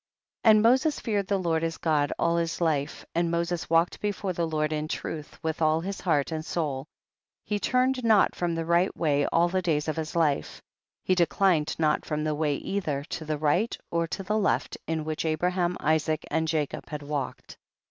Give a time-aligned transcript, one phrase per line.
[0.45, 0.49] 37.
[0.57, 4.47] And Moses feared the Lord his God all his life, and Moses walked before the
[4.47, 6.87] Lord in truth, with all his heart and soul,
[7.45, 10.59] he turned not from the right way all the days of his life;
[11.03, 15.05] he declined not from the way either to the right or to the left, in
[15.05, 17.57] which Abraham, Isaac and Jacob had walked.